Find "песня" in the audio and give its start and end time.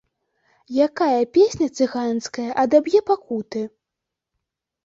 1.35-1.67